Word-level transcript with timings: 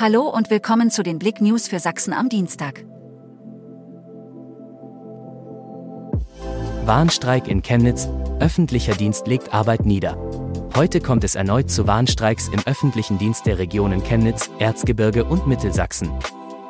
Hallo 0.00 0.28
und 0.28 0.48
willkommen 0.48 0.92
zu 0.92 1.02
den 1.02 1.18
Blick 1.18 1.40
News 1.40 1.66
für 1.66 1.80
Sachsen 1.80 2.12
am 2.12 2.28
Dienstag. 2.28 2.84
Warnstreik 6.84 7.48
in 7.48 7.62
Chemnitz, 7.62 8.08
öffentlicher 8.38 8.94
Dienst 8.94 9.26
legt 9.26 9.52
Arbeit 9.52 9.86
nieder. 9.86 10.16
Heute 10.76 11.00
kommt 11.00 11.24
es 11.24 11.34
erneut 11.34 11.68
zu 11.68 11.88
Warnstreiks 11.88 12.46
im 12.46 12.60
öffentlichen 12.64 13.18
Dienst 13.18 13.46
der 13.46 13.58
Regionen 13.58 14.04
Chemnitz, 14.04 14.48
Erzgebirge 14.60 15.24
und 15.24 15.48
Mittelsachsen. 15.48 16.10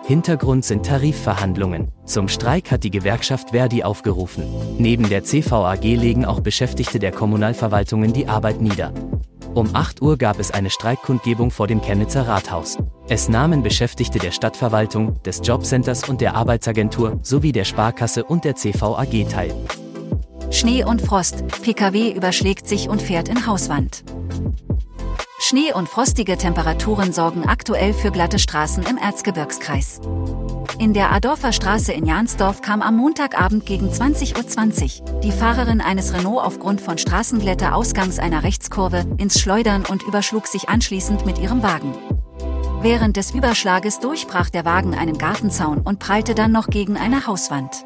Hintergrund 0.07 0.65
sind 0.65 0.87
Tarifverhandlungen. 0.87 1.93
Zum 2.07 2.29
Streik 2.29 2.71
hat 2.71 2.83
die 2.83 2.91
Gewerkschaft 2.91 3.51
Verdi 3.51 3.83
aufgerufen. 3.83 4.45
Neben 4.79 5.07
der 5.11 5.23
CVAG 5.23 5.83
legen 5.83 6.25
auch 6.25 6.41
Beschäftigte 6.41 6.99
der 6.99 7.13
Kommunalverwaltungen 7.13 8.15
die 8.15 8.27
Arbeit 8.27 8.63
nieder. 8.63 8.95
Um 9.55 9.75
8 9.75 10.01
Uhr 10.01 10.17
gab 10.17 10.39
es 10.39 10.51
eine 10.51 10.71
Streikkundgebung 10.71 11.51
vor 11.51 11.67
dem 11.67 11.83
Chemnitzer 11.83 12.27
Rathaus. 12.27 12.79
Es 13.11 13.31
nahmen 13.31 13.63
Beschäftigte 13.63 14.19
der 14.19 14.33
Stadtverwaltung, 14.33 15.23
des 15.23 15.41
Jobcenters 15.43 16.09
und 16.09 16.21
der 16.21 16.35
Arbeitsagentur 16.35 17.19
sowie 17.23 17.53
der 17.53 17.65
Sparkasse 17.65 18.23
und 18.23 18.45
der 18.45 18.55
CVAG 18.55 19.27
teil. 19.31 19.55
Schnee 20.51 20.85
und 20.85 21.01
Frost, 21.01 21.43
Pkw 21.63 22.11
überschlägt 22.11 22.69
sich 22.69 22.91
und 22.91 23.01
fährt 23.01 23.29
in 23.29 23.47
Hauswand. 23.47 24.05
Schnee 25.41 25.73
und 25.73 25.89
frostige 25.89 26.37
Temperaturen 26.37 27.15
sorgen 27.15 27.49
aktuell 27.49 27.95
für 27.95 28.11
glatte 28.11 28.39
Straßen 28.39 28.83
im 28.83 28.99
Erzgebirgskreis. 28.99 30.03
In 30.79 30.93
der 30.93 31.11
Adorfer 31.11 31.53
Straße 31.53 31.93
in 31.93 32.05
Jansdorf 32.05 32.61
kam 32.61 32.83
am 32.83 32.97
Montagabend 32.97 33.65
gegen 33.65 33.89
20.20 33.89 35.01
Uhr 35.01 35.21
die 35.21 35.33
Fahrerin 35.33 35.81
eines 35.81 36.13
Renault 36.13 36.45
aufgrund 36.45 36.83
von 36.83 36.99
Straßenglätter 36.99 37.75
ausgangs 37.75 38.19
einer 38.19 38.43
Rechtskurve 38.43 39.05
ins 39.17 39.41
Schleudern 39.41 39.87
und 39.87 40.03
überschlug 40.03 40.47
sich 40.47 40.69
anschließend 40.69 41.25
mit 41.25 41.39
ihrem 41.39 41.63
Wagen. 41.63 41.95
Während 42.81 43.17
des 43.17 43.35
Überschlages 43.35 43.99
durchbrach 43.99 44.51
der 44.51 44.65
Wagen 44.65 44.95
einen 44.95 45.19
Gartenzaun 45.19 45.79
und 45.79 45.99
prallte 45.99 46.37
dann 46.37 46.53
noch 46.53 46.69
gegen 46.69 46.97
eine 46.97 47.27
Hauswand. 47.27 47.85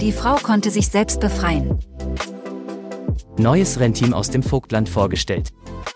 Die 0.00 0.12
Frau 0.12 0.36
konnte 0.36 0.70
sich 0.70 0.88
selbst 0.88 1.20
befreien. 1.20 1.80
Neues 3.36 3.80
Rennteam 3.80 4.14
aus 4.14 4.30
dem 4.30 4.44
Vogtland 4.44 4.88
vorgestellt. 4.88 5.52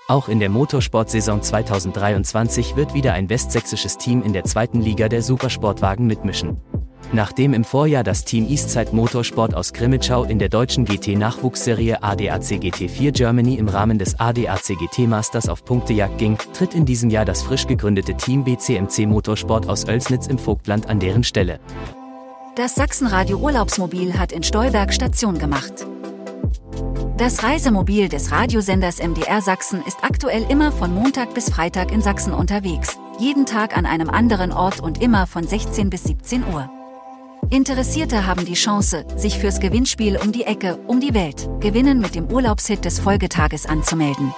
Auch 0.08 0.28
in 0.28 0.40
der 0.40 0.48
Motorsportsaison 0.48 1.42
2023 1.42 2.74
wird 2.74 2.92
wieder 2.92 3.12
ein 3.12 3.30
westsächsisches 3.30 3.98
Team 3.98 4.22
in 4.22 4.32
der 4.32 4.42
zweiten 4.44 4.80
Liga 4.80 5.08
der 5.08 5.22
Supersportwagen 5.22 6.06
mitmischen. 6.06 6.60
Nachdem 7.12 7.54
im 7.54 7.64
Vorjahr 7.64 8.04
das 8.04 8.24
Team 8.24 8.46
Eastside 8.46 8.94
Motorsport 8.94 9.54
aus 9.54 9.72
Grimmitschau 9.72 10.24
in 10.24 10.38
der 10.38 10.50
deutschen 10.50 10.84
GT-Nachwuchsserie 10.84 12.02
ADAC 12.02 12.60
GT4 12.60 13.12
Germany 13.12 13.54
im 13.54 13.68
Rahmen 13.68 13.98
des 13.98 14.20
ADAC 14.20 14.78
GT 14.78 15.08
Masters 15.08 15.48
auf 15.48 15.64
Punktejagd 15.64 16.18
ging, 16.18 16.36
tritt 16.52 16.74
in 16.74 16.84
diesem 16.84 17.08
Jahr 17.08 17.24
das 17.24 17.42
frisch 17.42 17.66
gegründete 17.66 18.14
Team 18.14 18.44
BCMC 18.44 19.06
Motorsport 19.06 19.68
aus 19.68 19.88
Oelsnitz 19.88 20.26
im 20.26 20.38
Vogtland 20.38 20.88
an 20.88 21.00
deren 21.00 21.24
Stelle. 21.24 21.60
Das 22.56 22.74
Sachsenradio 22.74 23.38
Urlaubsmobil 23.38 24.18
hat 24.18 24.32
in 24.32 24.42
Stolberg 24.42 24.92
Station 24.92 25.38
gemacht. 25.38 25.86
Das 27.16 27.42
Reisemobil 27.42 28.08
des 28.08 28.30
Radiosenders 28.32 28.98
MDR 29.02 29.40
Sachsen 29.40 29.82
ist 29.86 29.98
aktuell 30.02 30.44
immer 30.50 30.72
von 30.72 30.94
Montag 30.94 31.34
bis 31.34 31.48
Freitag 31.50 31.90
in 31.90 32.02
Sachsen 32.02 32.34
unterwegs, 32.34 32.98
jeden 33.18 33.46
Tag 33.46 33.76
an 33.76 33.86
einem 33.86 34.10
anderen 34.10 34.52
Ort 34.52 34.80
und 34.80 35.02
immer 35.02 35.26
von 35.26 35.44
16 35.44 35.88
bis 35.88 36.04
17 36.04 36.44
Uhr. 36.52 36.68
Interessierte 37.50 38.26
haben 38.26 38.44
die 38.44 38.54
Chance, 38.54 39.06
sich 39.16 39.38
fürs 39.38 39.58
Gewinnspiel 39.58 40.18
um 40.18 40.32
die 40.32 40.44
Ecke, 40.44 40.78
um 40.86 41.00
die 41.00 41.14
Welt, 41.14 41.48
Gewinnen 41.60 41.98
mit 41.98 42.14
dem 42.14 42.30
Urlaubshit 42.30 42.84
des 42.84 43.00
Folgetages 43.00 43.64
anzumelden. 43.64 44.34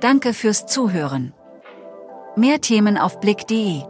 Danke 0.00 0.34
fürs 0.34 0.66
Zuhören. 0.66 1.32
Mehr 2.34 2.60
Themen 2.60 2.98
auf 2.98 3.20
blick.de 3.20 3.82